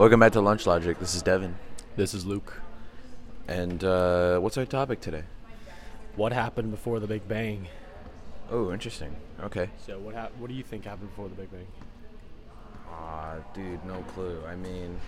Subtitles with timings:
[0.00, 0.98] Welcome back to Lunch Logic.
[0.98, 1.54] This is Devin.
[1.94, 2.54] This is Luke.
[3.48, 5.24] And uh, what's our topic today?
[6.16, 7.68] What happened before the Big Bang?
[8.50, 9.14] Oh, interesting.
[9.42, 9.68] Okay.
[9.84, 11.66] So what hap- what do you think happened before the Big Bang?
[12.90, 14.42] Ah, dude, no clue.
[14.48, 14.98] I mean,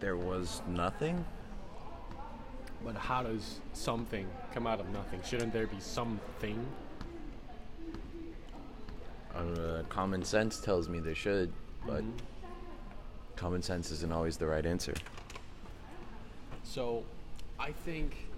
[0.00, 1.22] there was nothing.
[2.82, 5.20] But how does something come out of nothing?
[5.22, 6.66] Shouldn't there be something?
[9.34, 11.52] Uh, common sense tells me there should,
[11.86, 12.12] but Mhm.
[13.36, 14.94] common sense isn't always the right answer.
[16.62, 17.04] So,
[17.58, 18.28] I think.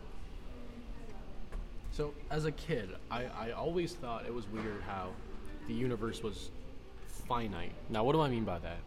[1.92, 5.12] So, as a kid, I, I always thought it was weird how
[5.66, 6.51] the universe was
[7.09, 7.73] finite.
[7.88, 8.78] Now, what do I mean by that?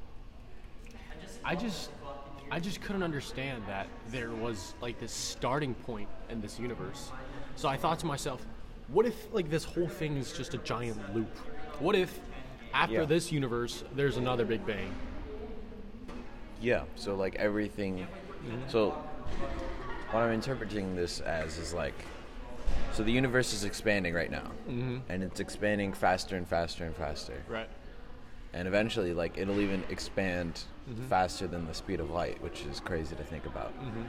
[1.44, 1.90] I just.
[2.52, 7.12] I just couldn't understand that there was like this starting point in this universe.
[7.56, 8.44] So I thought to myself,
[8.88, 11.30] what if like this whole thing is just a giant loop?
[11.80, 12.20] What if
[12.74, 13.06] after Yeah.
[13.06, 14.94] this universe there's another Big Bang?
[16.62, 16.84] Yeah.
[16.96, 18.06] So like everything.
[18.68, 18.92] So
[20.12, 21.94] what I'm interpreting this as is like,
[22.94, 24.98] so the universe is expanding right now, Mm-hmm.
[25.10, 27.42] and it's expanding faster and faster and faster.
[27.48, 27.70] Right.
[28.54, 31.06] and eventually like it'll even expand Mm-hmm.
[31.08, 34.04] faster than the speed of light which is crazy to think about Mm-hmm.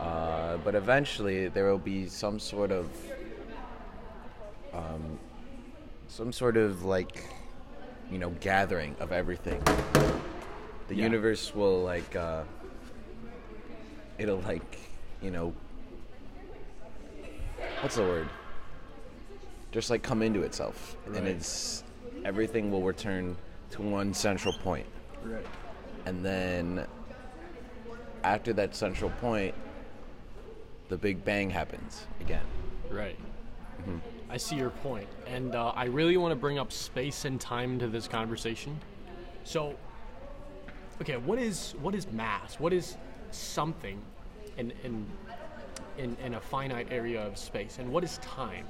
[0.00, 2.86] uh, but eventually there will be some sort of
[4.72, 5.18] um,
[6.08, 7.22] some sort of like
[8.10, 9.60] you know gathering of everything.
[10.88, 11.04] The Yeah.
[11.04, 12.42] universe will like uh,
[14.18, 14.78] it'll like
[15.22, 15.52] you know
[17.80, 18.28] what's the word?
[19.72, 20.96] Just like come into itself.
[21.06, 21.84] And it's
[22.24, 23.36] everything will return
[23.70, 24.86] to one central point.
[25.24, 25.46] Right.
[26.06, 26.86] and then
[28.24, 29.54] after that central point
[30.90, 32.44] the big bang happens again.
[32.90, 33.18] Right.
[34.30, 37.78] I see your point, and uh, I really want to bring up space and time
[37.78, 38.80] to this conversation.
[39.44, 39.74] So,
[41.00, 42.58] okay, what is what is mass?
[42.58, 42.96] What is
[43.30, 44.00] something
[44.56, 45.06] in in
[45.98, 48.66] in, in a finite area of space, and what is time?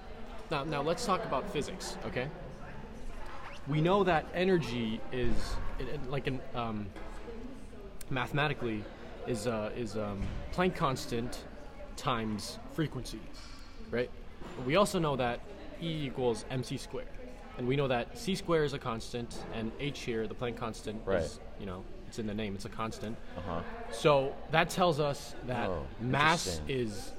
[0.51, 1.97] Now, now let's talk about physics.
[2.07, 2.29] Okay,
[3.69, 5.35] we know that energy is
[6.09, 6.87] like an um,
[8.11, 8.83] mathematically
[9.27, 10.21] is uh, is um,
[10.53, 11.45] Planck constant
[11.97, 13.21] times frequency,
[13.91, 14.11] right?
[14.67, 15.41] We also know that
[15.83, 17.09] E equals mc squared,
[17.59, 21.01] and we know that c squared is a constant, and h here, the Planck constant,
[21.05, 21.23] Right.
[21.23, 23.17] is you know it's in the name, it's a constant.
[23.37, 23.61] uh-huh
[23.91, 27.13] So that tells us that Oh, mass is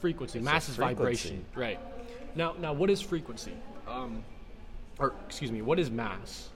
[0.00, 0.38] frequency.
[0.38, 1.44] It's mass is vibration.
[1.54, 1.78] Right.
[2.34, 3.52] Now, now, what is frequency?
[3.86, 4.24] Um,
[4.98, 6.48] or excuse me, what is mass?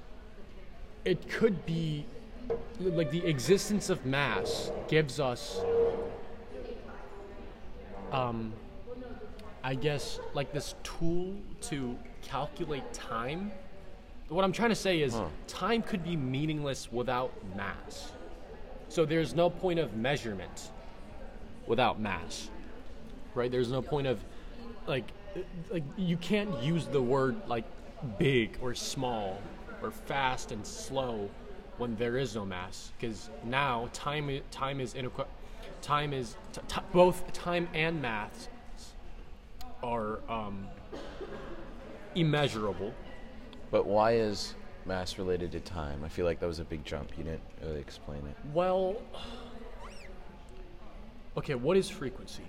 [1.05, 2.05] It could be
[2.81, 5.61] like the existence of mass gives us,
[8.13, 8.53] um,
[9.67, 13.51] I guess, like this tool to calculate time.
[14.29, 15.27] What I'm trying to say is, Huh.
[15.49, 18.13] time could be meaningless without mass.
[18.89, 20.71] So there's no point of measurement
[21.67, 22.49] without mass,
[23.35, 23.51] right?
[23.51, 24.21] There's no point of
[24.87, 25.11] like
[25.73, 27.65] like you can't use the word like
[28.19, 29.43] big or small
[29.83, 31.29] or fast and slow
[31.79, 35.27] when there is no mass because now time time is inequ-
[35.83, 38.49] time is t- t- both time and math
[39.83, 40.67] are um,
[42.15, 42.93] immeasurable.
[43.71, 44.55] but why is
[44.85, 47.81] mass related to time i feel like that was a big jump you didn't really
[47.81, 48.97] explain it Well,
[51.37, 52.45] okay, what is frequency?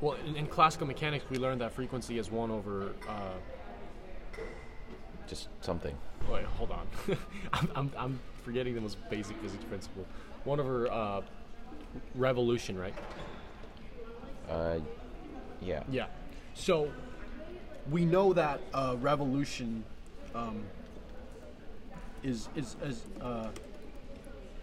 [0.00, 2.92] Well, in, in classical mechanics, we learned that frequency is 1 over.
[3.08, 4.42] Uh,
[5.26, 5.96] just something
[6.30, 6.86] wait, hold on.
[7.52, 10.04] I'm, I'm, I'm forgetting the most basic physics principle.
[10.44, 11.20] 1 over uh,
[12.14, 12.94] revolution, right?
[14.50, 14.78] uh,
[15.60, 16.06] yeah Yeah.
[16.54, 16.90] So
[17.90, 19.84] we know that uh, revolution
[20.34, 20.62] um,
[22.22, 23.48] is is, is uh,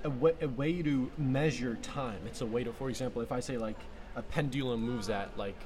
[0.04, 2.20] a, way, a way to measure time.
[2.26, 3.80] It's a way to, for example, if I say like
[4.16, 5.60] a pendulum moves at like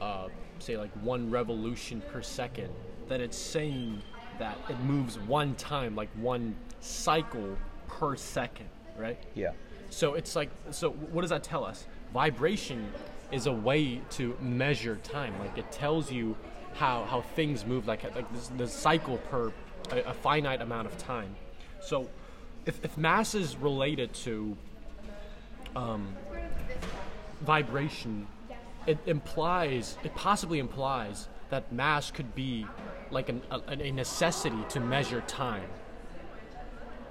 [0.00, 0.28] uh,
[0.58, 2.70] say like one revolution per second,
[3.08, 4.02] then it's saying
[4.38, 7.56] that it moves one time, like one cycle
[7.86, 9.18] per second, right?
[9.34, 9.52] yeah
[9.90, 11.86] So it's like, so what does that tell us?
[12.12, 12.92] Vibration
[13.30, 15.38] is a way to measure time.
[15.38, 16.36] Like it tells you
[16.74, 19.52] how, how things move, like like this, the cycle per
[19.90, 21.34] a, a finite amount of time.
[21.80, 22.08] So
[22.66, 24.56] if, if mass is related to
[25.74, 26.14] um,
[27.40, 28.26] vibration,
[28.86, 32.66] it implies, it possibly implies that mass could be
[33.10, 35.68] like an, a, a necessity to measure time.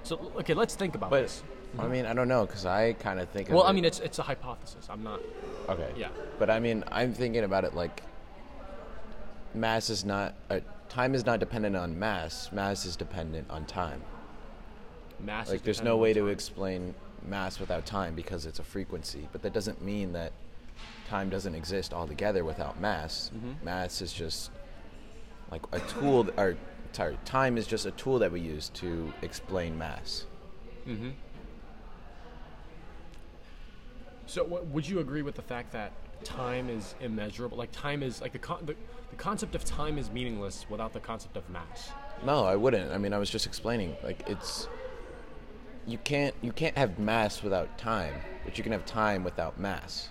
[0.02, 1.42] So okay, let's think about but this.
[1.78, 4.00] I mean i don't know because i kind of think of Well, I mean, it's
[4.00, 4.86] it's a hypothesis.
[4.88, 5.20] I'm not.
[5.68, 5.90] Okay.
[5.96, 6.08] Yeah.
[6.38, 8.02] But I mean, I'm thinking about it like
[9.54, 12.50] mass is not a time is not dependent on mass.
[12.52, 14.02] Mass is dependent on time.
[15.20, 15.46] Mass.
[15.46, 16.94] is Like there's no way to explain
[17.26, 19.28] mass without time because it's a frequency.
[19.32, 20.32] But that doesn't mean that
[21.08, 23.30] time doesn't exist altogether without mass.
[23.34, 23.64] Mm-hmm.
[23.64, 24.50] Mass is just
[25.50, 26.24] like a tool.
[26.24, 26.56] th- or
[26.92, 30.24] sorry, time is just a tool that we use to explain mass.
[30.86, 31.10] Mm-hmm.
[34.28, 35.90] So, what, would you agree with the fact that
[36.24, 37.56] time is immeasurable?
[37.58, 38.76] Like, time is like the, con- the
[39.10, 41.90] the concept of time is meaningless without the concept of mass.
[42.24, 42.92] No, I wouldn't.
[42.92, 43.96] I mean, I was just explaining.
[44.02, 44.68] Like it's
[45.86, 48.14] you can't you can't have mass without time,
[48.44, 50.10] but you can have time without mass.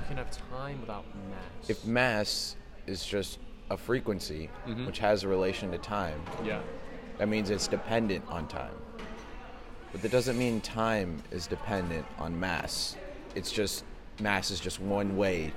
[0.00, 1.70] You can have time without mass.
[1.70, 2.56] If mass
[2.86, 3.38] is just
[3.70, 4.84] a frequency Mhm.
[4.86, 6.60] which has a relation to time, yeah,
[7.16, 8.74] that means it's dependent on time.
[9.92, 12.96] But that doesn't mean time is dependent on mass.
[13.34, 13.84] It's just
[14.20, 15.52] mass is just one way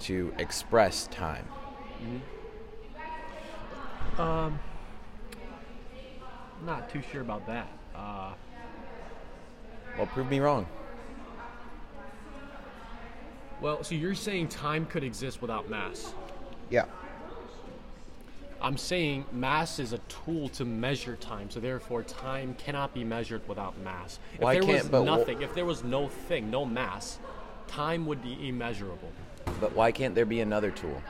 [0.00, 1.46] to express time.
[4.18, 4.58] um,
[6.66, 7.68] not too sure about that.
[7.94, 8.34] Uh,
[9.96, 10.66] Well, prove me wrong.
[13.60, 16.12] well, so you're saying time could exist without mass?
[16.68, 16.84] Yeah.
[18.60, 23.46] I'm saying mass is a tool to measure time, so therefore time cannot be measured
[23.48, 24.18] without mass.
[24.34, 27.18] If Why there can't- was nothing, if there was no thing, no mass,
[27.66, 29.12] time would be immeasurable.
[29.60, 31.02] But why can't there be another tool?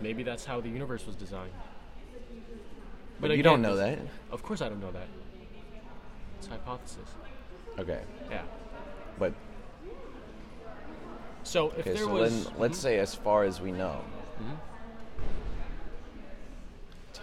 [0.00, 1.52] Maybe that's how the universe was designed.
[3.18, 3.98] But you don't know that.
[4.30, 5.08] Of course, I don't know that.
[6.38, 7.08] It's a hypothesis.
[7.78, 8.02] Okay.
[8.30, 8.42] Yeah.
[9.18, 9.32] But
[11.44, 14.00] So if Okay, there so was, then let's say, as far as we know,
[14.42, 14.56] Mhm.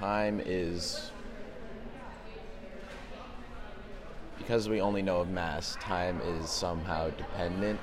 [0.04, 1.12] Time is
[4.38, 5.78] because we only know of mass.
[5.80, 7.80] Time is somehow dependent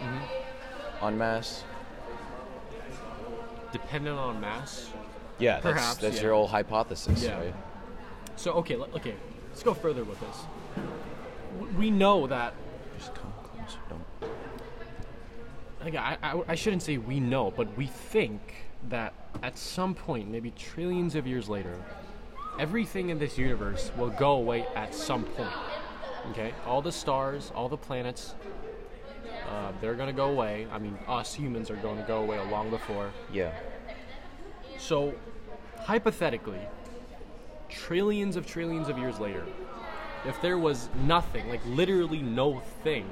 [0.00, 1.04] Mm-hmm.
[1.04, 1.64] on mass.
[3.72, 4.88] dependent on mass.
[5.38, 6.22] Yeah, that's, Perhaps, that's yeah.
[6.22, 7.38] your whole hypothesis, Yeah.
[7.38, 7.54] right?
[8.36, 9.14] So okay, let- okay,
[9.50, 10.38] let's go further with this.
[11.76, 12.54] We know that
[12.98, 13.78] Just come closer.
[13.90, 14.30] Don't.
[15.84, 18.40] like, I, I, I shouldn't say we know, but we think
[18.88, 21.76] that at some point, maybe trillions of years later,
[22.58, 25.52] everything in this universe will go away at some point.
[26.30, 26.52] Okay?
[26.66, 28.34] All the stars, all the planets,
[29.48, 30.66] uh, they're going to go away.
[30.70, 33.10] I mean, us humans are going to go away long before.
[33.32, 33.52] Yeah.
[34.78, 35.14] So,
[35.78, 36.60] hypothetically,
[37.68, 39.44] trillions of trillions of years later,
[40.26, 43.08] if there was nothing, like literally no thing,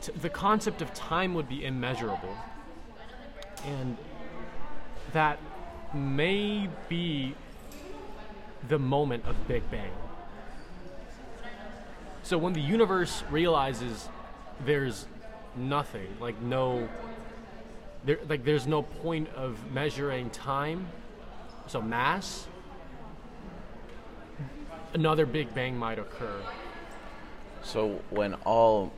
[0.00, 2.34] t- the concept of time would be immeasurable.
[3.66, 3.96] And
[5.12, 5.38] that
[5.94, 7.34] may be
[8.68, 9.90] the moment of Big Bang.
[12.22, 14.08] So when the universe realizes
[14.64, 15.06] there's
[15.56, 16.88] nothing, like no
[18.04, 20.86] there like there's no point of measuring time
[21.66, 22.46] so mass
[24.94, 26.40] another big bang might occur
[27.62, 28.92] So when all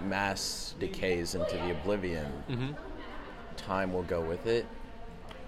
[0.00, 2.72] mass decays into the oblivion, Mm-hmm.
[3.56, 4.66] Time will go with it.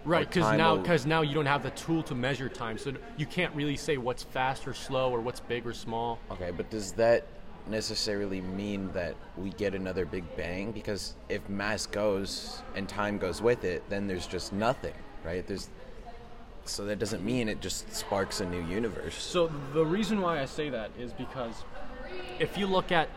[0.05, 2.93] right because now will- because now you don't have the tool to measure time so
[3.17, 6.71] you can't really say what's fast or slow or what's big or small Okay, but
[6.71, 7.27] does that
[7.69, 10.71] necessarily mean that we get another Big Bang?
[10.71, 14.95] Because if mass goes and time goes with it, then there's just nothing,
[15.25, 15.45] right?
[15.45, 15.69] There's
[16.65, 19.15] so that doesn't mean it just sparks a new universe.
[19.17, 21.65] so the reason why i say that is because
[22.41, 23.09] if you look at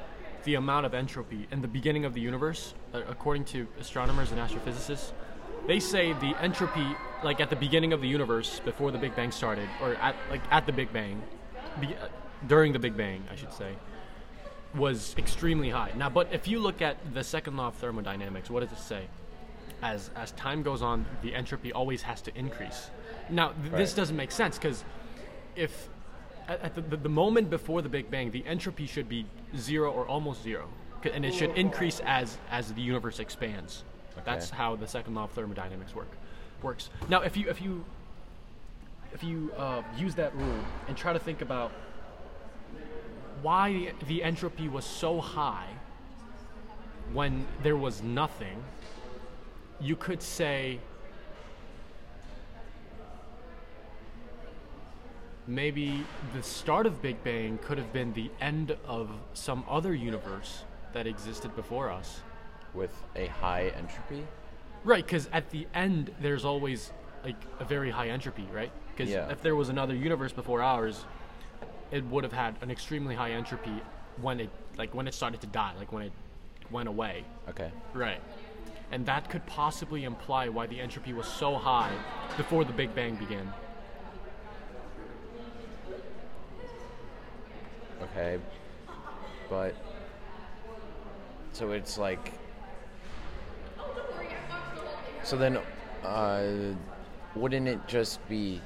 [0.50, 4.40] the amount of entropy in the beginning of the universe uh, according to astronomers and
[4.40, 5.12] astrophysicists
[5.68, 6.88] they say the entropy
[7.24, 10.42] like at the beginning of the universe before the big bang started or at like
[10.50, 11.22] at the big bang
[11.80, 12.08] be, uh,
[12.48, 13.72] during the big bang i should say
[14.76, 15.92] was extremely high.
[15.96, 19.08] Now but if you look at the second law of thermodynamics what does it say?
[19.82, 22.90] As as time goes on the entropy always has to increase.
[23.30, 24.84] Now th- this doesn't make sense because
[25.56, 25.90] if
[26.50, 29.26] at, the, the, the moment before the big bang the entropy should be
[29.56, 30.68] zero or almost zero,
[31.14, 33.84] and it should increase as as the universe expands.
[34.26, 36.10] That's how the second law of thermodynamics work
[36.62, 36.90] works.
[37.08, 37.86] Now if you if you
[39.14, 41.72] if you uh, use that rule and try to think about
[43.42, 45.68] why the entropy was so high
[47.14, 48.62] when there was nothing
[49.80, 50.80] you could say
[55.50, 60.64] maybe the start of Big Bang could have been the end of some other universe
[60.94, 62.22] that existed before us.
[62.74, 64.26] With a high entropy?
[64.84, 66.92] Right, because at the end there's always
[67.24, 68.72] like a very high entropy, right?
[68.96, 69.30] Because Yeah.
[69.30, 71.04] if there was another universe before ours,
[71.92, 73.82] it would have had an extremely high entropy
[74.22, 76.14] when it like when it started to die, like when it
[76.70, 77.26] went away.
[77.50, 77.72] Okay.
[77.94, 78.22] Right.
[78.92, 81.92] and that could possibly imply why the entropy was so high
[82.38, 83.54] before the Big Bang began.
[88.04, 88.40] Okay.
[89.50, 89.76] But
[91.54, 92.32] so it's like
[95.24, 95.60] so then
[96.04, 96.44] uh,
[97.36, 98.62] wouldn't it just be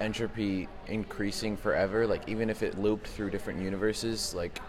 [0.00, 4.60] entropy increasing forever like even if it looped through different universes like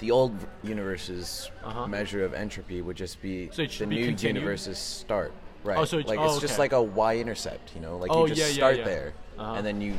[0.00, 1.86] the old universe's Uh-huh.
[1.86, 4.36] measure of entropy would just be So the be new continued?
[4.40, 7.96] universe's start right Oh, so it- like oh, it's just like a y-intercept you know
[7.98, 8.84] like Oh, you just yeah, yeah, start yeah.
[8.84, 9.52] there Uh-huh.
[9.54, 9.94] and then you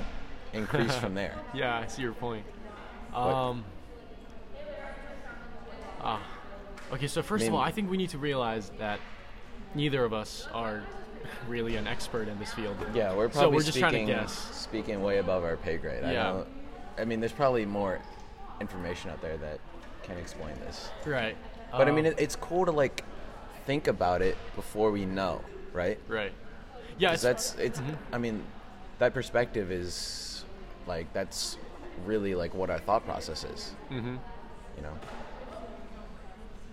[0.55, 2.45] increase from there Yeah, I see your point.
[3.13, 3.63] Um,
[6.01, 6.21] ah,
[6.93, 7.07] okay.
[7.07, 8.99] So first of all, I think we need to realize that
[9.73, 10.83] neither of us are
[11.47, 12.75] really an expert in this field.
[12.93, 14.33] Yeah, we're So probably we're just speaking, trying to guess.
[14.55, 16.03] speaking way above our pay grade.
[16.03, 16.31] I Yeah.
[16.31, 16.47] don't.
[16.97, 17.99] I mean, there's probably more
[18.61, 19.59] information out there that
[20.03, 20.89] can explain this.
[21.05, 21.35] Right.
[21.71, 23.03] But I mean, Um, it, it's cool to like
[23.65, 25.41] think about it before we know,
[25.73, 25.99] right?
[26.07, 26.31] right.
[26.97, 27.81] Yeah, it's, that's it's.
[28.13, 28.43] I mean,
[28.99, 30.34] that perspective is
[30.87, 31.57] like that's
[32.05, 33.73] really like what our thought process is.
[33.89, 34.19] Mhm.
[34.77, 34.93] You know.